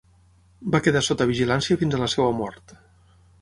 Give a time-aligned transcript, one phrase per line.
[0.75, 2.75] Va quedar sota vigilància fins a la seva mort.